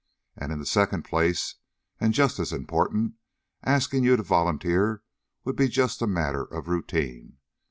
And 0.35 0.51
in 0.51 0.57
the 0.57 0.65
second 0.65 1.03
place, 1.03 1.57
and 1.99 2.11
just 2.11 2.39
as 2.39 2.51
important, 2.51 3.17
asking 3.61 4.03
you 4.03 4.15
to 4.15 4.23
volunteer 4.23 5.03
would 5.43 5.55
be 5.55 5.67
just 5.67 6.01
a 6.01 6.07
matter 6.07 6.43
of 6.43 6.67
routine. 6.67 7.37